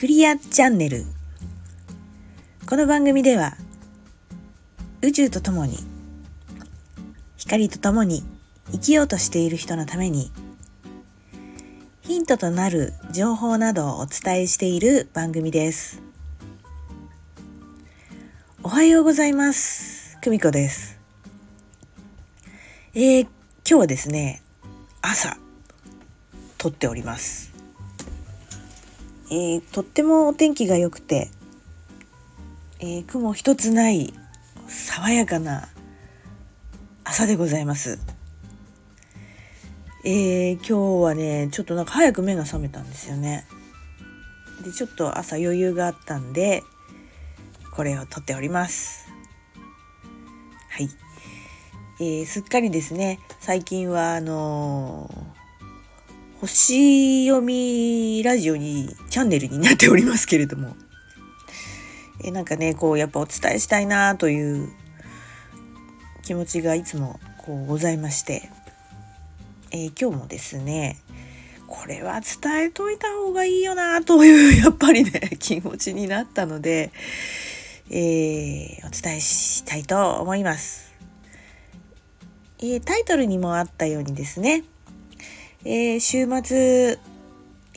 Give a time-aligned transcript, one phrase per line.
[0.00, 1.04] クリアチャンネル。
[2.66, 3.58] この番組では
[5.02, 5.76] 宇宙とともに
[7.36, 8.22] 光とともに
[8.72, 10.32] 生きようとしている人のために
[12.00, 16.00] ヒントとなる情報などをお伝えしている番組です。
[18.62, 20.16] おはようございます。
[20.22, 20.98] 久美子です。
[22.94, 23.30] えー、今
[23.64, 24.40] 日はですね
[25.02, 25.36] 朝
[26.56, 27.49] 撮っております。
[29.32, 31.30] えー、とってもお天気が良くて、
[32.80, 34.12] えー、雲一つない
[34.66, 35.68] 爽やかな
[37.04, 38.00] 朝でございます。
[40.04, 43.46] えー、今日はねちょっとなんか早く目が覚めたんですよね。
[44.64, 46.64] でちょっと朝余裕があったんで
[47.76, 49.08] これを撮っております。
[50.70, 50.88] はい、
[52.00, 55.39] えー、すっかりですね最近はあのー
[56.40, 60.74] 星読みラジオにチャンネルになっておりますけれども
[62.24, 64.70] えなんかねこうやっぱお伝えしたいなという
[66.22, 68.48] 気持ちがいつもこうございまして、
[69.70, 70.96] えー、今日もですね
[71.66, 76.90] これは伝えといた方がいいよなという やっぱりね気持ちになったので、
[77.90, 80.90] えー、お伝えしたいと思います。
[82.60, 84.64] えー、タイトルにもあったようにですね
[85.64, 86.98] えー、週末、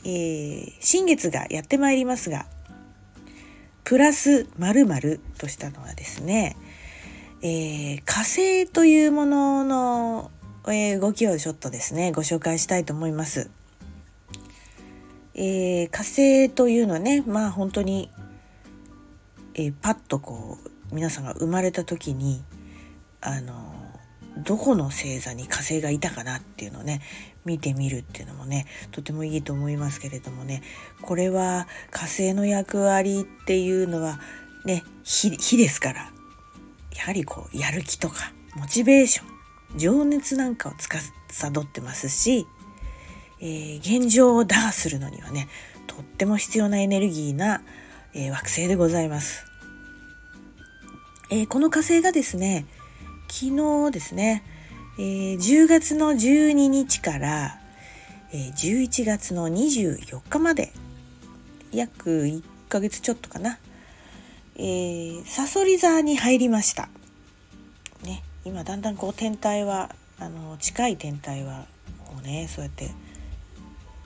[0.04, 2.46] えー、新月がやってまいりますが、
[3.84, 6.56] プラス〇〇としたのはですね、
[7.42, 10.30] えー、火星というものの、
[10.66, 13.50] えー、動きをちょっとですね、ご紹介したいと思います。
[15.34, 18.10] えー、火星というのはね、まあ本当に、
[19.52, 22.42] えー、パッとこう、皆さんが生まれた時に、
[23.20, 23.83] あの
[24.38, 27.00] どこの星座に火星がいたかなっていうのをね
[27.44, 30.62] 見てみるっていうのもねとてもいいと思いますけれどもね
[31.02, 34.18] これは火星の役割っていうのは
[34.64, 36.10] ね火ですから
[36.96, 40.98] やはりこうやる気とかモチベーション情熱なんかを司
[41.60, 42.46] ってますし、
[43.40, 45.48] えー、現状を打破するのにはね
[45.86, 47.62] とっても必要なエネルギーな、
[48.14, 49.44] えー、惑星でございます。
[51.30, 52.66] えー、この火星がですね
[53.36, 54.44] 昨日ですね、
[54.96, 57.58] えー、10月の12日から、
[58.32, 60.72] えー、11月の24日まで
[61.72, 63.58] 約1ヶ月ちょっとかな、
[64.54, 66.88] えー、サソリ座に入りました。
[68.04, 71.66] ね、今だんだんこう天体はあの近い天体は
[72.06, 72.92] こうねそうやって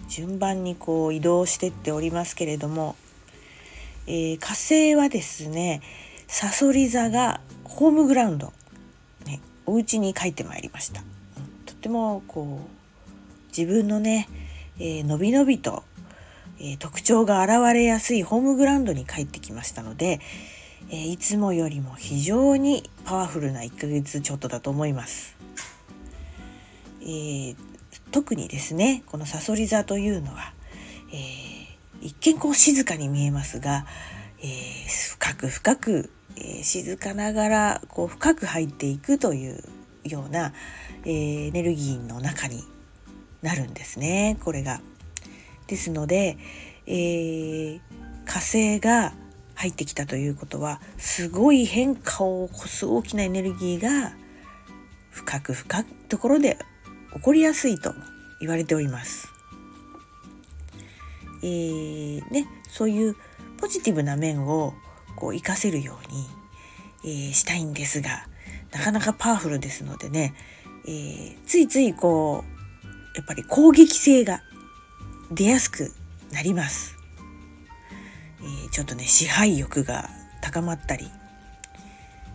[0.09, 2.97] 順番にこう移動してっておりますけれども、
[4.07, 5.83] えー、火星はですね
[6.29, 8.55] サソリ座がホームグラウンド。
[9.69, 11.03] お家に帰ってまいりました。
[11.67, 12.79] とってもこう
[13.57, 14.29] 自分のね、
[14.79, 15.85] えー、のびのびと、
[16.59, 20.21] えー、特徴が現れやすいホームグラウンドに帰ってきましたので、
[20.91, 25.37] えー、いつもよりも非常にパワフルな1ヶ月ちょっとだと思います。
[27.03, 27.57] えー、
[28.11, 30.53] 特にですねこのさそり座というのは、
[31.13, 33.87] えー、一見こう静かに見えますが、
[34.41, 39.63] えー、深く深くえ、静かながらこう深く入っていくという
[40.05, 40.53] ような、
[41.05, 42.63] え、エネルギーの中に
[43.43, 44.81] なるんですねこれが。
[45.67, 46.39] ですので、
[46.87, 47.81] えー、
[48.25, 49.13] 火星が
[49.55, 54.13] 入ってきたということはすごい変化を起こす大きなエネルギーが
[55.11, 56.57] 深く深いところで
[57.15, 57.93] 起こりやすいと
[58.41, 59.29] 言われております。
[61.43, 63.17] えー、ね、そういう
[63.59, 64.75] ポジティブな面を
[65.19, 66.29] こう活かせるように、
[67.05, 68.29] えー、したいんですが
[68.71, 70.33] なかなかパワフルですのでね、
[70.87, 74.43] えー、ついついこうやっぱり攻撃性が
[75.33, 75.93] 出やすく
[76.31, 76.97] なります。
[78.41, 80.09] えー、ちょっとね支配欲が
[80.41, 81.11] 高まったり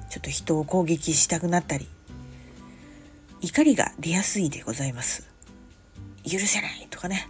[0.10, 1.88] ちょっと人を攻撃したくなったり
[3.40, 5.30] 怒りが出やすいでございます。
[6.30, 7.30] 許せないとかね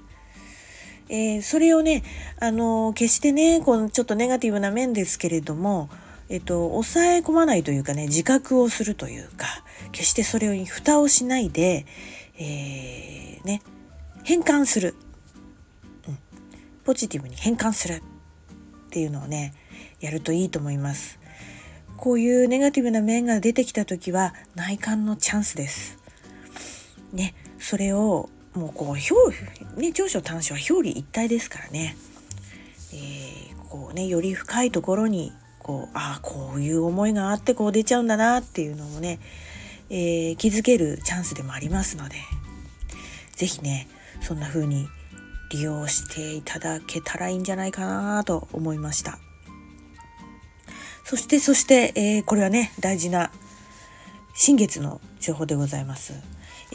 [1.09, 2.03] えー、それをね、
[2.39, 5.89] あのー、決してねこのちょっとネガティブな面ですけれども、
[6.29, 9.47] えっと、抑え込まないというかね自覚をするというか
[9.91, 11.85] 決してそれに蓋をしないで、
[12.37, 13.61] えー、ね
[14.23, 14.95] 変換する、
[16.07, 16.17] うん、
[16.83, 18.01] ポジティブに変換する
[18.87, 19.53] っていうのをね
[19.99, 21.19] やるといいと思います。
[21.97, 25.97] こういうネガティブな面が出てきた時は内観のチャンスです。
[27.13, 31.95] ね、それをもうこう表、ね、長所短所は表裏一体ですからね、
[32.93, 39.19] えー、こうねより深いところにこうああこういう思いがあってこう出ちゃうんだなっていうのもね、
[39.89, 42.15] えー、気づけるチャンスでもありますので
[43.35, 43.87] 是非ね
[44.21, 44.87] そんな風に
[45.49, 49.19] 利用していただけたらいいんじゃないかなと思いました。
[51.05, 53.31] そしてそして、えー、これはね大事な
[54.33, 56.13] 新月の情報でございます、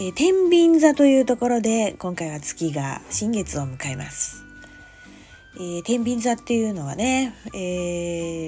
[0.00, 4.44] えー、天秤座というところで今回は月が新月を迎えます。
[5.56, 7.58] えー、天秤座っていうのはね、え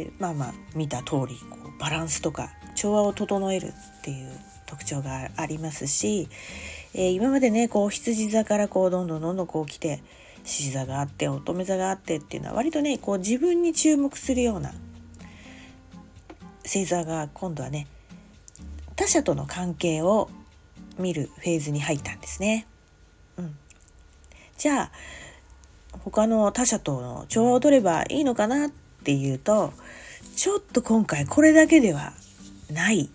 [0.09, 4.31] ー、まあまあ見た通りこうバランスとか調和を整えるっていう
[4.67, 6.29] 特徴がありますし、
[6.95, 10.05] えー、今までねこう羊座からこうどんどんどんどんこう来て
[10.45, 14.73] 獅子座があって乙女座があってっていうのは割とねこう自分に注目するような
[16.63, 17.89] 星座が今度はね
[18.95, 20.31] 他者との関係を
[21.01, 22.67] 見るフェーズに入ったんですね。
[23.37, 23.57] うん、
[24.57, 24.93] じゃあ
[26.05, 28.71] 他の他者との調和を取ればいいのかなっ
[29.03, 29.73] ていうと
[30.37, 32.13] ちょっと今回これだけでは
[32.73, 33.11] ない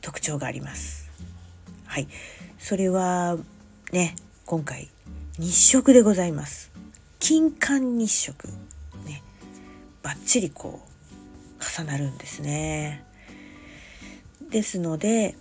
[0.00, 1.10] 特徴があります。
[1.86, 2.08] はい、
[2.58, 3.36] それは
[3.92, 4.90] ね今回
[5.38, 6.70] 日食でございます。
[7.18, 8.48] 金環日食
[9.06, 9.22] ね
[10.02, 13.04] バッチリこう重なるんですね。
[14.50, 15.36] ですので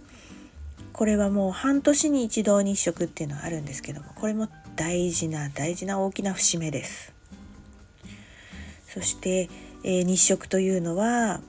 [0.94, 7.13] これはもう半年に一度日食っていうのはあるんですけどもこれも大事な大事な大きな節目です。
[8.88, 9.50] そして、
[9.84, 11.42] えー、日食というのは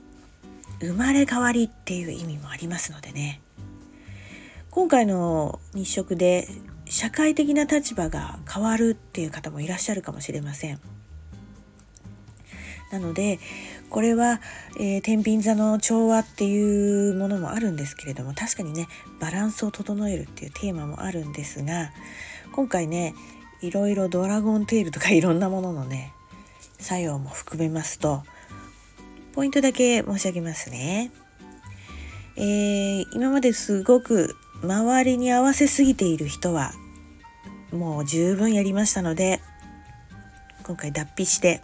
[0.81, 3.39] 生まれ変わりっていう意味もありますのでね
[4.71, 6.47] 今回の日食で
[6.85, 10.79] 社会的な立場が変わるっていう方もいらっしゃるかもしれません。
[12.91, 13.39] なので
[13.95, 14.41] これは、
[14.77, 18.89] えー、天秤座の調和っていうものもあるんですけれども確かにね
[19.21, 21.91] バランスを整えるっていうテーマもあるんですが
[22.51, 23.15] 今回ね
[23.61, 26.11] いろいろドラゴンテールとか いろんなもののね
[26.77, 28.23] 作用も含めますと
[29.31, 31.09] ポイントだけ申し上げますね。
[32.35, 36.73] えー、今まですごく周りに合わせすぎている人は
[37.71, 39.39] もう十分やりましたので
[40.63, 41.61] 今回脱皮して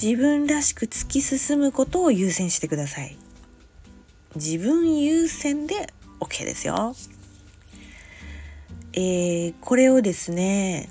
[0.00, 3.16] 自分らしく突き進むことを優先してください。
[4.34, 6.94] 自分優先で OK ですよ。
[8.94, 10.90] えー、これをですね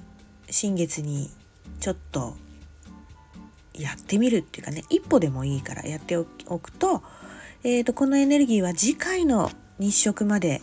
[0.49, 1.29] 新月に
[1.79, 2.35] ちょっと
[3.73, 7.03] やってみるっていうかね一歩でもいいからやっておくと,、
[7.63, 10.61] えーと、このエネルギーは次回の日食まで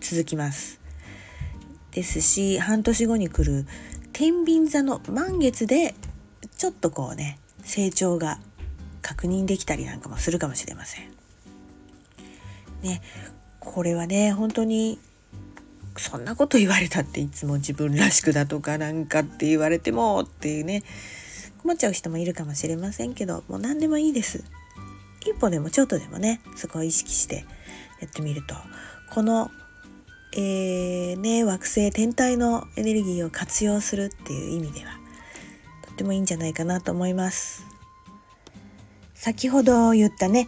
[0.00, 0.80] 続きます。
[1.92, 3.66] ですし半年後に来る
[4.12, 5.94] 天秤座の満月で
[6.58, 8.38] ちょっとこうね成長が
[9.00, 11.10] 確認できたりなんかもするかもしれません。
[12.82, 13.00] ね
[13.60, 14.98] これはね本当に
[15.96, 20.84] そんなこと言われたっていつも自分らしくだとかなんかって言われてもっていうね
[21.58, 24.44] 困っちゃう人もいるかもしれませんけどもう何でもいいです
[25.22, 27.44] 一歩でもちょっとでもねそこを意識して
[28.00, 28.54] やってみると
[29.10, 29.50] この、
[30.32, 34.97] えー、ね、惑星天体のエネルギーを活用するっていう意味では
[35.98, 37.66] ってもいいんじゃないかなと思います。
[39.14, 40.46] 先ほど言ったね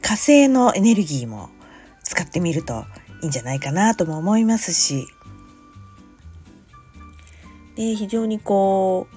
[0.00, 1.50] 火星のエネルギーも
[2.04, 2.84] 使ってみると
[3.22, 5.08] いいんじゃないかなとも思いますし。
[7.74, 9.16] で非常にこう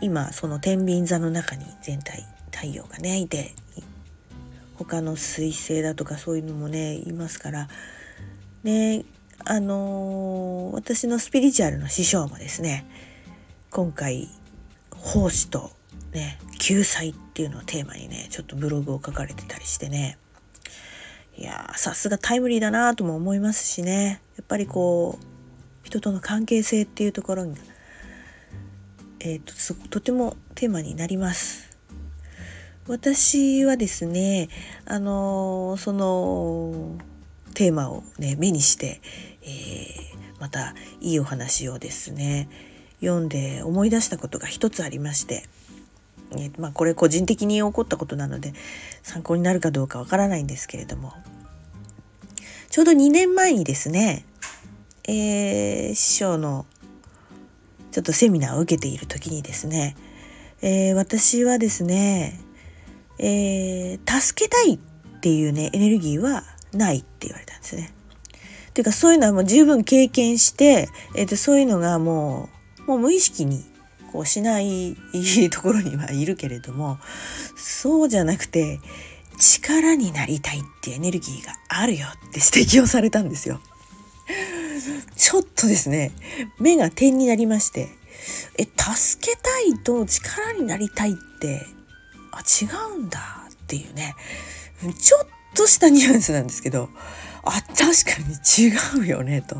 [0.00, 3.54] 今その天秤座の中に全体太陽がねいて
[4.76, 7.68] 他の彗星だとかそういうのもねいますから。
[8.62, 9.04] ね
[9.44, 12.86] あのー、私のスピリチュアルの師匠もですね
[13.70, 14.30] 今回
[15.06, 15.70] 奉仕と
[16.12, 20.18] ね救済っていうのをテーマにねちょっとブログを書かれてたりしてね
[21.38, 25.24] いやさすがタイムリーだなとも思いますしねやっぱりこう
[25.86, 27.54] 人との関係性っていうところに、
[29.20, 31.76] えーと、とてもテーマになります。
[32.88, 34.48] 私はですね
[34.84, 36.96] あのその
[37.54, 39.00] テーマをね目にして、
[39.42, 42.48] えー、またいいお話をですね
[43.00, 45.44] 読んで思い出したことが一つありまして
[46.36, 48.52] えまあ、これ個人的に起こったことなので
[49.02, 51.12] 参考になるかどうかわからないんですけれども
[52.68, 54.24] ちょうど2年前にですね、
[55.06, 56.66] えー、師匠の
[57.92, 59.96] ちょっとセミナーを受けている時にですね、
[60.62, 62.40] えー、私はですね、
[63.18, 64.78] えー、助けたいっ
[65.20, 67.92] ていうねエネルギーはないって言われたんですね。
[68.74, 72.55] ていうかそういうのはもう十分経験して、えー、とそういうのがもう
[72.86, 73.64] もう無意識に
[74.12, 74.96] こうしない
[75.50, 76.98] ところにはいるけれども
[77.56, 78.80] そうじゃなくて
[79.38, 83.60] 力になりたいってエネルギーがあるよって指摘をされたんですよ。
[85.16, 86.12] ちょっとですね
[86.58, 87.88] 目が点になりまして
[88.58, 91.66] え助けたいと力になりたいって
[92.32, 93.18] あ違うんだ
[93.50, 94.14] っていうね
[94.98, 96.88] ちょっとしたニュアンスなんですけど
[97.44, 97.84] あ確か
[98.26, 98.34] に
[98.68, 99.56] 違うよねと。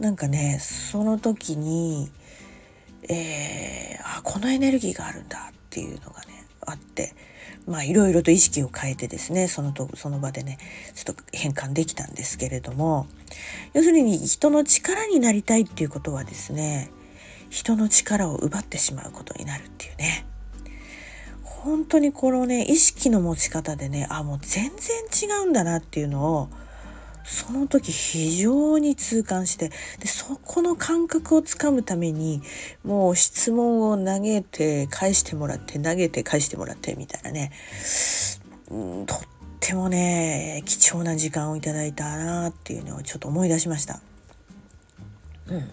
[0.00, 2.10] なんかねその時に、
[3.08, 7.14] えー、あこのエネルギーがあるんだっていうのがねあって
[7.66, 10.58] まあいろいろと意識を変えてですねそのとその場でね
[10.94, 13.08] ちょっと変換できたんですけれども
[13.74, 16.90] 要するに人の力になりたいっていうことはですね
[17.50, 20.26] 人の力を奪ってしまうことになるっていうね。
[21.44, 26.48] 本当にこのね意識の持ち方でねあもう全然違うんだなっていうのを
[27.30, 29.68] その時非常に痛感して
[30.00, 32.42] でそこの感覚をつかむために
[32.82, 37.52] もう質問を投げて返してもらって投げて返してもらってみたいなね、
[38.68, 39.18] うん、とっ
[39.60, 44.00] てもね貴重な時間をいただいたなっていうのをちょっと思い出しました。
[45.46, 45.70] うん、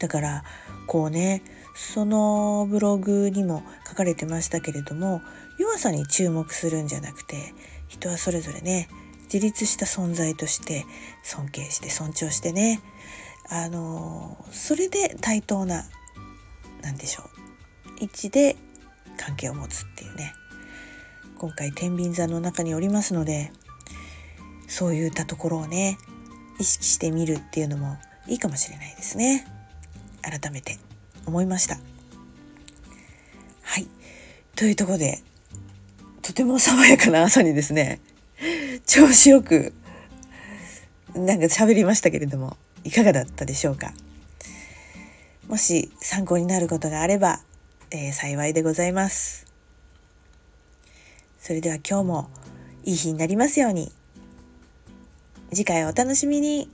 [0.00, 0.44] だから
[0.88, 1.44] こうね
[1.76, 5.22] そのブログにも書かれてましたけれども
[5.58, 7.54] 弱さに注目するんじゃなくて
[7.86, 8.88] 人はそれぞれね
[9.32, 10.84] 自立した存在として
[11.22, 12.82] 尊敬して尊重してね。
[13.48, 15.84] あのそれで対等な
[16.82, 18.04] 何でしょう。
[18.04, 18.56] 位置で
[19.16, 20.34] 関係を持つっていうね。
[21.38, 23.52] 今回天秤座の中におりますので
[24.68, 25.96] そういったところをね
[26.60, 27.96] 意識してみるっていうのも
[28.28, 29.46] いいかもしれないですね。
[30.20, 30.78] 改めて
[31.24, 31.78] 思いました。
[33.62, 33.86] はい。
[34.56, 35.22] というところで
[36.20, 37.98] とても爽やかな朝にですね
[38.86, 39.72] 調子よく
[41.14, 43.92] なんか喋りましたけれどもいかがだったでしょうか？
[45.48, 47.40] もし参考になることがあれば、
[47.90, 49.46] えー、幸いでございます。
[51.40, 52.30] それでは今日も
[52.84, 53.92] いい日になりますように。
[55.50, 56.70] 次回お楽しみに。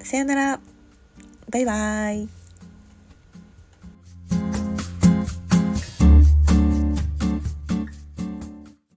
[0.00, 0.60] さよなら。
[1.50, 2.43] バイバイ。